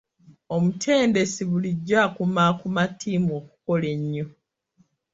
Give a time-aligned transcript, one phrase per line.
[0.55, 4.25] Omutendesi bulijjo akumaakuma ttiimu okukola ennyo.